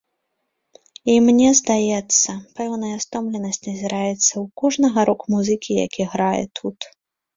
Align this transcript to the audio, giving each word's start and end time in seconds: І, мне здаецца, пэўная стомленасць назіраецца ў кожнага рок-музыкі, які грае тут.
І, 0.83 1.13
мне 1.25 1.49
здаецца, 1.59 2.31
пэўная 2.59 2.93
стомленасць 3.05 3.63
назіраецца 3.69 4.17
ў 4.21 4.45
кожнага 4.63 4.99
рок-музыкі, 5.11 5.71
які 5.85 6.01
грае 6.15 6.43
тут. 6.63 6.93